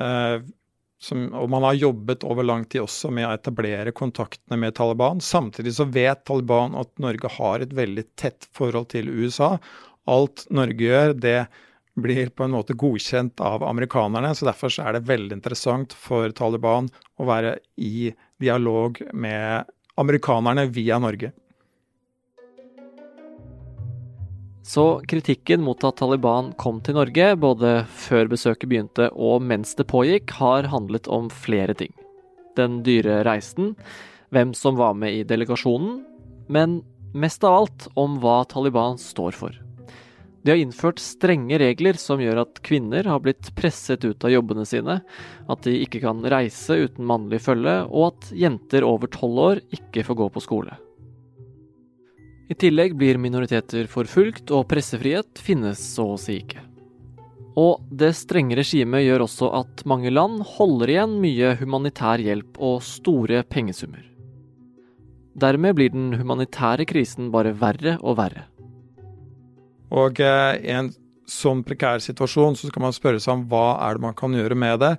Eh, 0.00 0.40
som, 1.00 1.22
og 1.32 1.48
man 1.48 1.64
har 1.64 1.78
jobbet 1.80 2.26
over 2.28 2.44
lang 2.44 2.66
tid 2.68 2.84
også 2.84 3.08
med 3.14 3.24
å 3.24 3.32
etablere 3.32 3.94
kontaktene 3.96 4.58
med 4.60 4.76
Taliban. 4.76 5.22
Samtidig 5.24 5.72
så 5.78 5.88
vet 5.88 6.26
Taliban 6.28 6.76
at 6.76 6.92
Norge 7.00 7.30
har 7.38 7.64
et 7.64 7.72
veldig 7.76 8.04
tett 8.20 8.48
forhold 8.56 8.90
til 8.92 9.08
USA. 9.08 9.54
Alt 10.10 10.44
Norge 10.52 10.84
gjør, 10.84 11.14
det 11.16 11.38
blir 11.94 12.30
på 12.30 12.44
en 12.44 12.54
måte 12.54 12.76
godkjent 12.78 13.40
av 13.40 13.64
amerikanerne. 13.66 14.34
så 14.34 14.46
Derfor 14.48 14.72
så 14.72 14.86
er 14.86 14.96
det 14.96 15.08
veldig 15.08 15.36
interessant 15.36 15.92
for 15.92 16.30
Taliban 16.30 16.90
å 17.18 17.26
være 17.28 17.58
i 17.76 18.12
dialog 18.40 19.00
med 19.12 19.68
amerikanerne 20.00 20.66
via 20.70 20.98
Norge. 20.98 21.32
Så 24.70 25.00
kritikken 25.08 25.64
mot 25.66 25.82
at 25.84 25.96
Taliban 25.98 26.52
kom 26.60 26.78
til 26.84 26.94
Norge, 26.94 27.32
både 27.42 27.72
før 27.90 28.28
besøket 28.30 28.68
begynte 28.70 29.08
og 29.16 29.42
mens 29.42 29.74
det 29.74 29.88
pågikk, 29.90 30.30
har 30.38 30.68
handlet 30.70 31.08
om 31.10 31.26
flere 31.32 31.74
ting. 31.74 31.90
Den 32.54 32.82
dyre 32.86 33.24
reisen, 33.26 33.74
hvem 34.30 34.54
som 34.54 34.78
var 34.78 34.94
med 34.94 35.16
i 35.16 35.24
delegasjonen, 35.26 36.04
men 36.46 36.80
mest 37.14 37.42
av 37.42 37.56
alt 37.62 37.88
om 37.98 38.20
hva 38.22 38.44
Taliban 38.46 39.00
står 39.00 39.34
for. 39.34 39.58
De 40.42 40.54
har 40.54 40.60
innført 40.60 41.00
strenge 41.02 41.58
regler 41.60 41.98
som 42.00 42.20
gjør 42.22 42.42
at 42.46 42.60
kvinner 42.64 43.04
har 43.04 43.20
blitt 43.20 43.50
presset 43.58 44.04
ut 44.06 44.24
av 44.24 44.32
jobbene 44.32 44.64
sine, 44.68 45.00
at 45.52 45.66
de 45.66 45.74
ikke 45.84 46.00
kan 46.00 46.22
reise 46.32 46.78
uten 46.86 47.04
mannlig 47.08 47.42
følge, 47.44 47.76
og 47.90 48.14
at 48.14 48.30
jenter 48.32 48.86
over 48.88 49.10
tolv 49.12 49.42
år 49.44 49.60
ikke 49.76 50.06
får 50.06 50.20
gå 50.22 50.30
på 50.32 50.44
skole. 50.46 50.78
I 52.50 52.56
tillegg 52.58 52.96
blir 52.98 53.20
minoriteter 53.20 53.86
forfulgt, 53.86 54.48
og 54.50 54.66
pressefrihet 54.72 55.38
finnes 55.38 55.82
så 55.92 56.08
å 56.16 56.18
si 56.18 56.40
ikke. 56.40 56.64
Og 57.60 57.84
det 58.00 58.14
strenge 58.16 58.56
regimet 58.58 59.04
gjør 59.04 59.26
også 59.26 59.50
at 59.60 59.84
mange 59.90 60.10
land 60.10 60.40
holder 60.56 60.94
igjen 60.94 61.18
mye 61.22 61.52
humanitær 61.60 62.22
hjelp 62.22 62.58
og 62.62 62.80
store 62.86 63.42
pengesummer. 63.50 64.06
Dermed 65.40 65.76
blir 65.78 65.92
den 65.94 66.14
humanitære 66.18 66.86
krisen 66.90 67.30
bare 67.34 67.52
verre 67.58 67.98
og 68.00 68.18
verre. 68.18 68.49
Og 69.96 70.20
eh, 70.22 70.52
i 70.62 70.74
en 70.74 70.90
sånn 71.30 71.64
prekær 71.66 72.02
situasjon 72.02 72.58
så 72.58 72.70
skal 72.70 72.84
man 72.84 72.94
spørre 72.94 73.22
seg 73.22 73.36
om 73.36 73.48
hva 73.50 73.80
er 73.86 73.96
det 73.96 74.04
man 74.04 74.16
kan 74.18 74.34
gjøre 74.36 74.58
med 74.58 74.80
det. 74.82 74.94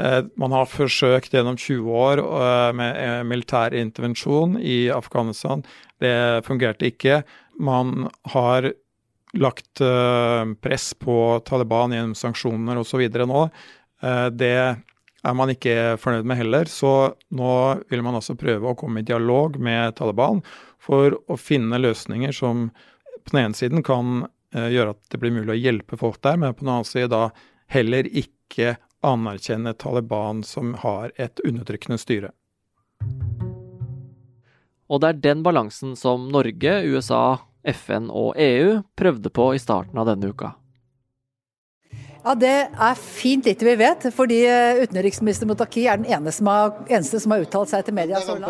Eh, 0.00 0.20
man 0.40 0.54
har 0.56 0.70
forsøkt 0.70 1.36
gjennom 1.36 1.58
20 1.60 1.98
år 2.04 2.22
eh, 2.24 2.70
med 2.76 3.28
militær 3.30 3.76
intervensjon 3.78 4.58
i 4.60 4.88
Afghanistan. 4.92 5.64
Det 6.02 6.16
fungerte 6.48 6.90
ikke. 6.90 7.22
Man 7.60 8.08
har 8.34 8.72
lagt 9.34 9.80
press 10.62 10.84
på 10.94 11.14
Taliban 11.42 11.90
gjennom 11.90 12.12
sanksjoner 12.14 12.78
osv. 12.78 13.00
nå. 13.26 13.40
Det 14.30 14.50
er 14.54 15.34
man 15.34 15.50
ikke 15.50 15.96
fornøyd 15.98 16.28
med 16.30 16.38
heller, 16.38 16.70
så 16.70 16.92
nå 17.34 17.54
vil 17.90 18.04
man 18.06 18.14
altså 18.20 18.36
prøve 18.38 18.70
å 18.70 18.76
komme 18.78 19.02
i 19.02 19.08
dialog 19.08 19.58
med 19.58 19.96
Taliban 19.98 20.38
for 20.78 21.16
å 21.26 21.38
finne 21.40 21.82
løsninger 21.82 22.36
som 22.36 22.68
på 23.24 23.32
den 23.32 23.46
ene 23.46 23.58
siden 23.58 23.82
kan 23.82 24.26
gjøre 24.54 24.94
at 24.94 25.02
det 25.10 25.20
blir 25.22 25.34
mulig 25.34 25.52
å 25.54 25.58
hjelpe 25.58 25.98
folk 26.00 26.20
der, 26.24 26.38
men 26.40 26.54
på 26.54 26.64
den 26.64 26.72
annen 26.76 26.88
side 26.88 27.10
da 27.12 27.28
heller 27.74 28.06
ikke 28.06 28.76
anerkjenne 29.04 29.74
Taliban 29.76 30.42
som 30.46 30.74
har 30.80 31.12
et 31.20 31.40
undertrykkende 31.44 31.98
styre. 32.00 32.32
Og 34.88 35.00
det 35.00 35.10
er 35.10 35.22
den 35.24 35.42
balansen 35.44 35.94
som 35.96 36.28
Norge, 36.32 36.74
USA, 36.84 37.38
FN 37.64 38.10
og 38.12 38.36
EU 38.40 38.82
prøvde 38.96 39.32
på 39.32 39.54
i 39.56 39.62
starten 39.62 39.98
av 40.00 40.08
denne 40.10 40.30
uka. 40.32 40.52
Ja, 42.24 42.32
Det 42.34 42.52
er 42.72 42.94
fint 42.96 43.44
lite 43.44 43.66
vi 43.66 43.74
vet, 43.76 44.06
fordi 44.16 44.38
eh, 44.48 44.80
utenriksminister 44.80 45.48
Motaki 45.48 45.82
er 45.84 46.00
den 46.00 46.08
eneste 46.08 46.38
som, 46.38 46.48
har, 46.48 46.72
eneste 46.88 47.20
som 47.20 47.34
har 47.34 47.44
uttalt 47.44 47.68
seg 47.68 47.84
til 47.84 47.96
media 47.98 48.22
så 48.24 48.38
langt. 48.38 48.48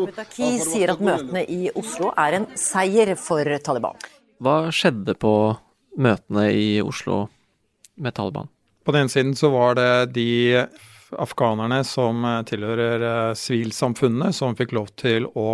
Motaki 0.00 0.48
sier 0.64 0.94
at 0.94 1.02
møtene 1.04 1.44
i 1.44 1.68
Oslo 1.76 2.14
er 2.16 2.38
en 2.40 2.48
seier 2.56 3.12
for 3.20 3.44
Taliban. 3.68 4.00
Hva 4.40 4.56
skjedde 4.72 5.12
på 5.20 5.34
møtene 6.00 6.48
i 6.56 6.80
Oslo 6.80 7.26
med 8.00 8.16
Taliban? 8.16 8.48
På 8.86 8.96
den 8.96 9.04
ene 9.04 9.12
siden 9.12 9.36
så 9.36 9.52
var 9.52 9.76
det 9.76 9.90
de 10.16 10.30
afghanerne 11.20 11.82
som 11.84 12.24
eh, 12.24 12.42
tilhører 12.48 13.04
eh, 13.10 13.34
sivilsamfunnet, 13.36 14.32
som 14.40 14.56
fikk 14.56 14.72
lov 14.72 14.88
til 14.96 15.28
å 15.36 15.52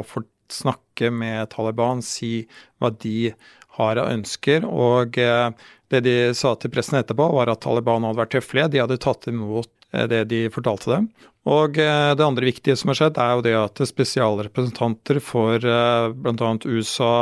snakke 0.52 1.10
med 1.10 1.50
Taliban, 1.50 2.02
si 2.04 2.44
hva 2.78 2.92
de 3.02 3.32
har 3.78 4.00
av 4.00 4.10
ønsker. 4.12 4.66
Og 4.68 5.18
eh, 5.20 5.50
det 5.92 6.02
de 6.06 6.16
sa 6.36 6.54
til 6.56 6.72
pressen 6.72 6.98
etterpå, 7.00 7.28
var 7.36 7.52
at 7.52 7.62
Taliban 7.64 8.06
hadde 8.06 8.20
vært 8.22 8.38
høflige. 8.40 8.72
De 8.72 8.82
hadde 8.82 9.00
tatt 9.02 9.28
imot 9.30 9.70
eh, 9.92 10.08
det 10.10 10.24
de 10.32 10.44
fortalte 10.54 10.90
dem. 10.92 11.08
Og 11.48 11.78
eh, 11.82 12.10
det 12.18 12.26
andre 12.26 12.48
viktige 12.50 12.76
som 12.78 12.92
har 12.92 13.00
skjedd, 13.00 13.20
er 13.20 13.36
jo 13.36 13.46
det 13.46 13.54
at 13.58 13.84
spesialrepresentanter 13.92 15.22
for 15.24 15.62
bl.a. 15.62 16.52
USA, 16.66 17.14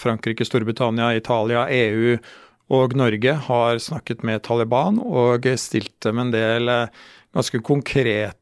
Frankrike, 0.00 0.46
Storbritannia, 0.48 1.14
Italia, 1.16 1.66
EU 1.72 2.16
og 2.76 2.96
Norge 2.98 3.36
har 3.46 3.78
snakket 3.78 4.24
med 4.26 4.42
Taliban 4.42 4.98
og 4.98 5.46
stilt 5.60 5.94
dem 6.02 6.18
en 6.18 6.32
del 6.34 6.66
ganske 7.36 7.60
konkrete 7.62 8.34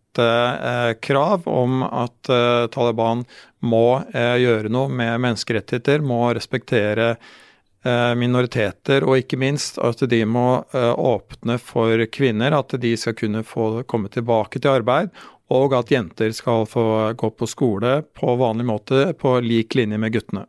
krav 1.05 1.49
om 1.51 1.83
at 1.87 2.31
Taliban 2.75 3.25
må 3.65 3.87
eh, 4.13 4.37
gjøre 4.43 4.73
noe 4.73 4.93
med 4.93 5.19
menneskerettigheter, 5.25 6.05
må 6.05 6.29
respektere 6.37 7.15
eh, 7.15 8.13
minoriteter, 8.19 9.07
og 9.07 9.23
ikke 9.23 9.41
minst 9.41 9.81
at 9.83 10.05
de 10.11 10.23
må 10.29 10.49
eh, 10.75 10.91
åpne 10.93 11.59
for 11.63 12.05
kvinner, 12.13 12.57
at 12.57 12.77
de 12.81 12.95
skal 13.01 13.17
kunne 13.19 13.45
få 13.47 13.85
komme 13.91 14.13
tilbake 14.13 14.61
til 14.61 14.75
arbeid, 14.77 15.13
og 15.55 15.77
at 15.77 15.93
jenter 15.93 16.33
skal 16.37 16.65
få 16.69 16.87
gå 17.21 17.31
på 17.37 17.49
skole 17.49 17.99
på 18.17 18.37
vanlig 18.41 18.69
måte, 18.69 19.07
på 19.21 19.39
lik 19.45 19.77
linje 19.77 20.01
med 20.01 20.15
guttene. 20.15 20.47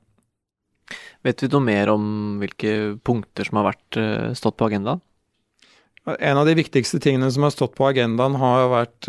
Vet 1.25 1.41
vi 1.41 1.49
noe 1.49 1.65
mer 1.65 1.89
om 1.89 2.05
hvilke 2.39 2.71
punkter 3.03 3.47
som 3.47 3.57
har 3.59 3.71
vært 3.71 3.97
stått 4.37 4.55
på 4.59 4.67
agendaen? 4.69 5.01
En 6.05 6.37
av 6.37 6.45
de 6.45 6.53
viktigste 6.57 6.99
tingene 7.01 7.31
som 7.33 7.47
har 7.47 7.53
stått 7.55 7.73
på 7.77 7.87
agendaen, 7.87 8.35
har 8.37 8.67
vært 8.69 9.07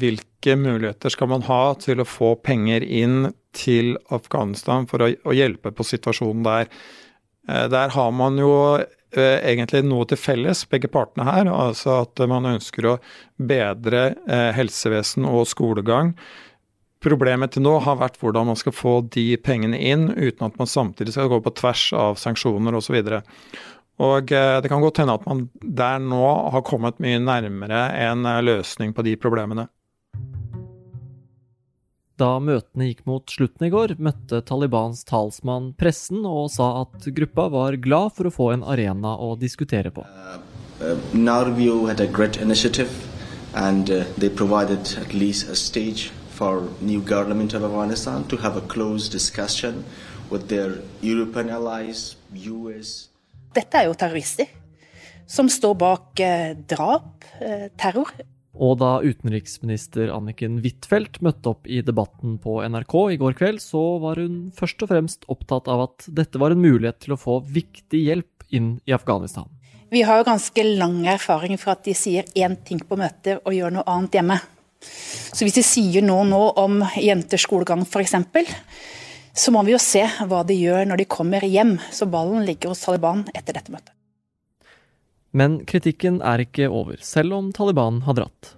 hvilke 0.00 0.54
muligheter 0.56 1.12
skal 1.12 1.28
man 1.28 1.44
ha 1.44 1.74
til 1.76 2.00
å 2.00 2.06
få 2.08 2.30
penger 2.40 2.86
inn 2.86 3.28
til 3.56 3.96
Afghanistan 4.14 4.86
for 4.88 5.04
å, 5.04 5.34
hjelpe 5.34 5.72
på 5.74 5.86
situasjonen 5.86 6.46
der. 6.46 6.72
Eh, 7.48 7.66
der 7.72 7.94
har 7.94 8.10
man 8.14 8.38
jo 8.40 8.52
eh, 8.78 9.38
egentlig 9.52 9.84
noe 9.86 10.08
til 10.08 10.20
felles, 10.20 10.64
begge 10.70 10.90
partene 10.92 11.26
her. 11.28 11.50
Altså 11.52 12.02
at 12.04 12.20
man 12.30 12.48
ønsker 12.54 12.92
å 12.92 12.98
bedre 13.38 14.10
eh, 14.28 14.50
helsevesen 14.56 15.26
og 15.28 15.48
skolegang. 15.50 16.14
Problemet 17.04 17.54
til 17.54 17.62
nå 17.62 17.76
har 17.84 18.00
vært 18.00 18.18
hvordan 18.18 18.48
man 18.50 18.58
skal 18.58 18.74
få 18.74 18.94
de 19.14 19.30
pengene 19.38 19.78
inn 19.78 20.08
uten 20.10 20.48
at 20.48 20.56
man 20.58 20.70
samtidig 20.70 21.14
skal 21.14 21.30
gå 21.30 21.38
på 21.44 21.54
tvers 21.60 21.84
av 21.94 22.18
sanksjoner 22.18 22.74
osv. 22.74 22.96
Og 22.98 23.20
det 23.98 24.70
kan 24.70 24.82
godt 24.84 25.00
hende 25.02 25.16
at 25.18 25.24
man 25.26 25.48
der 25.58 25.98
nå 25.98 26.22
har 26.54 26.62
kommet 26.62 27.00
mye 27.02 27.18
nærmere 27.18 27.88
en 28.06 28.22
løsning 28.46 28.94
på 28.94 29.02
de 29.02 29.16
problemene. 29.18 29.66
Da 32.18 32.40
møtene 32.42 32.88
gikk 32.88 33.04
mot 33.06 33.30
slutten 33.30 33.68
i 33.68 33.70
går, 33.70 33.92
møtte 34.02 34.40
Talibans 34.42 35.04
talsmann 35.06 35.68
pressen 35.78 36.24
og 36.26 36.48
sa 36.50 36.80
at 36.80 37.06
gruppa 37.14 37.44
var 37.52 37.76
glad 37.78 38.16
for 38.16 38.26
å 38.26 38.32
få 38.34 38.48
en 38.56 38.64
arena 38.66 39.12
å 39.22 39.36
diskutere 39.38 39.92
på. 39.94 40.02
Uh, 40.02 40.38
uh, 40.82 40.98
Dette 53.56 53.80
er 53.80 53.88
jo 53.88 53.96
terrorister 53.98 54.48
som 55.28 55.48
står 55.52 55.76
bak 55.78 56.20
eh, 56.24 56.56
drap, 56.68 57.24
eh, 57.40 57.68
terror 57.76 58.10
Og 58.56 58.78
da 58.80 58.98
utenriksminister 59.04 60.08
Anniken 60.14 60.56
Huitfeldt 60.64 61.20
møtte 61.22 61.52
opp 61.52 61.68
i 61.68 61.82
debatten 61.84 62.38
på 62.42 62.58
NRK 62.64 62.94
i 63.12 63.18
går 63.20 63.36
kveld, 63.38 63.60
så 63.62 63.82
var 64.02 64.18
hun 64.18 64.48
først 64.56 64.82
og 64.82 64.90
fremst 64.90 65.28
opptatt 65.30 65.68
av 65.70 65.84
at 65.84 66.08
dette 66.08 66.40
var 66.40 66.54
en 66.54 66.64
mulighet 66.64 66.98
til 67.04 67.14
å 67.14 67.20
få 67.20 67.38
viktig 67.44 68.00
hjelp 68.08 68.48
inn 68.48 68.78
i 68.88 68.96
Afghanistan. 68.96 69.46
Vi 69.92 70.02
har 70.04 70.18
jo 70.18 70.26
ganske 70.28 70.64
lang 70.66 71.04
erfaring 71.08 71.56
for 71.60 71.76
at 71.76 71.84
de 71.86 71.94
sier 71.96 72.26
én 72.36 72.56
ting 72.64 72.80
på 72.84 72.98
møter 72.98 73.38
og 73.44 73.54
gjør 73.56 73.78
noe 73.78 73.88
annet 73.88 74.18
hjemme. 74.18 74.36
Så 74.80 75.46
hvis 75.46 75.56
de 75.56 75.64
sier 75.64 76.04
noe 76.04 76.26
nå 76.28 76.40
om 76.60 76.82
jenters 77.00 77.46
skolegang 77.46 77.84
f.eks., 77.86 78.16
så 79.38 79.54
må 79.54 79.62
vi 79.66 79.74
jo 79.74 79.80
se 79.82 80.02
hva 80.02 80.42
de 80.46 80.56
gjør 80.58 80.88
når 80.90 81.02
de 81.02 81.08
kommer 81.10 81.44
hjem. 81.46 81.76
Så 81.94 82.08
ballen 82.10 82.44
ligger 82.48 82.74
hos 82.74 82.82
Taliban 82.84 83.24
etter 83.34 83.54
dette 83.56 83.72
møtet. 83.72 83.94
Men 85.36 85.60
kritikken 85.68 86.22
er 86.24 86.42
ikke 86.42 86.70
over, 86.72 86.96
selv 87.04 87.36
om 87.36 87.52
Taliban 87.54 88.02
har 88.06 88.16
dratt. 88.16 88.54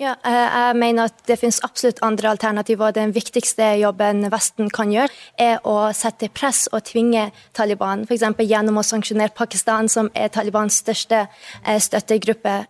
Ja, 0.00 0.14
eh, 0.24 0.32
jeg 0.32 0.76
mener 0.80 1.10
at 1.10 1.18
det 1.28 1.36
finnes 1.42 1.60
absolutt 1.64 2.00
andre 2.02 2.30
alternativer. 2.32 2.92
Den 2.96 3.12
viktigste 3.12 3.66
jobben 3.82 4.24
Vesten 4.32 4.70
kan 4.72 4.92
gjøre, 4.92 5.12
er 5.36 5.60
å 5.68 5.92
sette 5.92 6.30
press 6.32 6.70
og 6.72 6.86
tvinge 6.88 7.26
Taliban, 7.52 8.06
f.eks. 8.08 8.24
gjennom 8.40 8.80
å 8.80 8.86
sanksjonere 8.86 9.36
Pakistan, 9.36 9.92
som 9.92 10.08
er 10.16 10.32
Talibans 10.32 10.80
største 10.80 11.26
eh, 11.26 11.76
støttegruppe. 11.76 12.62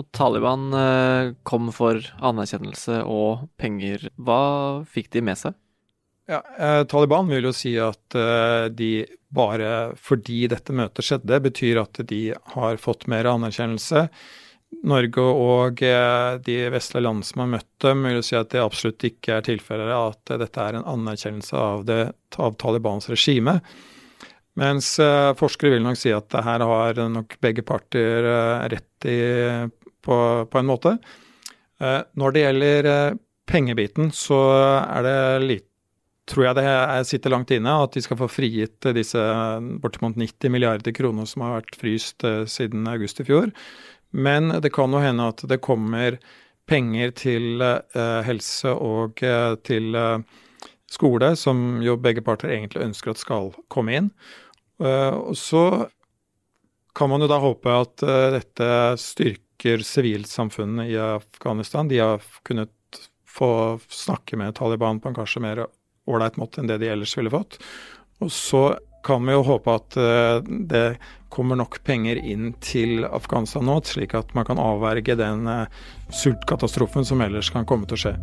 Og 0.00 0.06
Taliban 0.16 0.70
eh, 0.72 1.32
kom 1.44 1.68
for 1.76 2.00
anerkjennelse 2.24 3.02
og 3.04 3.50
penger. 3.60 4.08
Hva 4.16 4.40
fikk 4.88 5.10
de 5.12 5.22
med 5.26 5.36
seg? 5.36 5.56
Ja, 6.30 6.40
eh, 6.56 6.82
Taliban 6.88 7.28
vil 7.28 7.50
jo 7.50 7.52
si 7.52 7.74
at 7.82 8.16
eh, 8.16 8.70
de 8.72 9.04
bare 9.30 9.92
fordi 10.00 10.46
dette 10.50 10.74
møtet 10.74 11.04
skjedde, 11.06 11.42
betyr 11.44 11.82
at 11.82 12.00
de 12.08 12.30
har 12.54 12.80
fått 12.80 13.04
mer 13.12 13.28
anerkjennelse. 13.28 14.06
Norge 14.86 15.22
og 15.22 15.82
de 16.46 16.56
vestlige 16.70 17.02
land 17.02 17.24
som 17.26 17.42
har 17.42 17.48
møtt 17.56 17.70
dem, 17.82 18.04
vil 18.06 18.16
jo 18.20 18.24
si 18.24 18.36
at 18.38 18.52
det 18.54 18.62
absolutt 18.62 19.06
ikke 19.06 19.36
er 19.36 19.46
tilfellet 19.46 19.90
at 19.90 20.32
dette 20.38 20.62
er 20.62 20.78
en 20.78 20.86
anerkjennelse 20.92 21.58
av, 21.58 21.82
det, 21.86 21.98
av 22.38 22.54
Talibans 22.58 23.10
regime. 23.10 23.56
Mens 24.58 24.92
forskere 25.38 25.74
vil 25.74 25.82
nok 25.82 25.98
si 25.98 26.14
at 26.14 26.38
her 26.46 26.62
har 26.66 27.02
nok 27.10 27.34
begge 27.42 27.66
parter 27.66 28.30
rett 28.70 29.10
i, 29.10 29.18
på, 30.04 30.16
på 30.50 30.58
en 30.60 30.68
måte. 30.68 30.96
Eh, 31.80 32.00
når 32.20 32.34
det 32.34 32.44
gjelder 32.44 32.88
eh, 32.90 33.18
pengebiten, 33.48 34.10
så 34.14 34.38
er 34.80 35.06
det 35.06 35.18
litt 35.46 35.66
tror 36.30 36.44
jeg 36.44 36.56
det 36.60 37.06
sitter 37.08 37.32
langt 37.32 37.50
inne 37.50 37.72
at 37.82 37.96
de 37.96 38.00
skal 38.04 38.18
få 38.20 38.28
frigitt 38.30 38.86
disse 38.94 39.18
bortimot 39.82 40.14
90 40.20 40.52
milliarder 40.54 40.94
kroner 40.94 41.26
som 41.26 41.42
har 41.42 41.56
vært 41.56 41.78
fryst 41.80 42.22
eh, 42.28 42.44
siden 42.46 42.86
august 42.86 43.18
i 43.18 43.26
fjor. 43.26 43.50
Men 44.14 44.52
det 44.62 44.70
kan 44.74 44.94
jo 44.94 45.00
hende 45.02 45.26
at 45.32 45.42
det 45.50 45.58
kommer 45.64 46.20
penger 46.70 47.10
til 47.18 47.62
helse 48.26 48.70
og 48.70 49.22
til 49.66 49.96
skole, 50.90 51.30
som 51.38 51.80
jo 51.82 51.96
begge 51.98 52.22
parter 52.22 52.52
egentlig 52.54 52.84
ønsker 52.84 53.10
at 53.10 53.22
skal 53.22 53.50
komme 53.70 53.96
inn. 53.96 54.10
så 55.34 55.64
kan 56.94 57.10
man 57.10 57.22
jo 57.22 57.30
da 57.30 57.40
håpe 57.42 57.74
at 57.74 58.06
dette 58.36 58.70
styrker 59.02 59.49
sivilsamfunnet 59.62 60.90
i 60.90 60.98
Afghanistan. 60.98 61.88
De 61.88 61.98
har 61.98 62.22
kunnet 62.42 62.70
få 63.30 63.78
snakke 63.88 64.36
med 64.36 64.54
Taliban 64.54 65.00
på 65.00 65.08
en 65.08 65.14
kanskje 65.14 65.42
mer 65.44 65.64
ålreit 66.10 66.38
måte 66.40 66.60
enn 66.60 66.70
det 66.70 66.80
de 66.82 66.90
ellers 66.90 67.16
ville 67.18 67.32
fått. 67.32 67.60
Og 68.20 68.32
så 68.34 68.64
kan 69.06 69.24
vi 69.26 69.32
jo 69.32 69.46
håpe 69.46 69.72
at 69.72 69.96
uh, 69.96 70.42
det 70.44 70.98
kommer 71.32 71.56
nok 71.56 71.78
penger 71.86 72.18
inn 72.20 72.52
til 72.60 73.06
Afghanistan 73.06 73.64
nå, 73.64 73.78
slik 73.86 74.16
at 74.18 74.34
man 74.36 74.48
kan 74.48 74.60
avverge 74.60 75.16
den 75.16 75.48
uh, 75.48 75.66
sultkatastrofen 76.12 77.06
som 77.06 77.22
ellers 77.24 77.52
kan 77.54 77.68
komme 77.68 77.88
til 77.88 77.96
å 78.00 78.04
skje. 78.04 78.16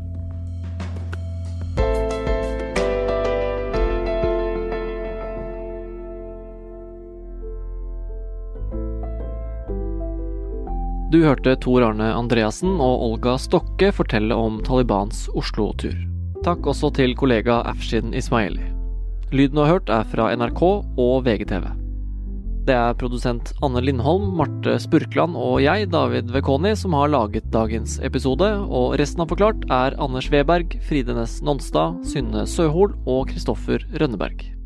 Du 11.08 11.22
hørte 11.24 11.54
Tor 11.64 11.86
Arne 11.88 12.10
Andreassen 12.12 12.82
og 12.84 13.04
Olga 13.06 13.38
Stokke 13.40 13.94
fortelle 13.96 14.36
om 14.36 14.58
Talibans 14.68 15.22
Oslo-tur. 15.40 15.94
Takk 16.44 16.68
også 16.68 16.90
til 16.98 17.14
kollega 17.16 17.62
Afshin 17.70 18.12
Ismaili. 18.12 18.66
Lyden 19.32 19.56
du 19.56 19.62
har 19.64 19.78
hørt 19.78 19.92
er 19.94 20.04
fra 20.12 20.26
NRK 20.36 20.60
og 20.66 21.14
VGTV. 21.24 21.70
Det 22.68 22.76
er 22.76 23.00
produsent 23.00 23.54
Anne 23.64 23.80
Lindholm, 23.88 24.34
Marte 24.36 24.76
Spurkland 24.84 25.40
og 25.40 25.62
jeg, 25.64 25.88
David 25.96 26.36
Vekoni, 26.36 26.76
som 26.76 27.00
har 27.00 27.08
laget 27.16 27.48
dagens 27.56 28.02
episode, 28.04 28.52
og 28.68 29.00
resten 29.00 29.24
av 29.24 29.32
Forklart 29.32 29.64
er 29.72 29.96
Anders 30.04 30.28
Weberg, 30.36 30.76
Fride 30.92 31.16
Næss 31.16 31.40
Nonstad, 31.40 32.04
Synne 32.04 32.44
Søhol 32.52 33.00
og 33.08 33.30
Kristoffer 33.32 33.88
Rønneberg. 33.96 34.57